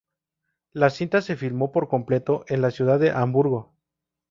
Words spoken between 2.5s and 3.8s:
la ciudad de Hamburgo.